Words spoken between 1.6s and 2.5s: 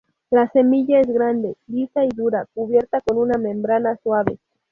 lisa y dura,